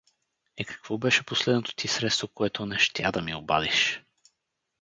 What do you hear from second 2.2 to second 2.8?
което не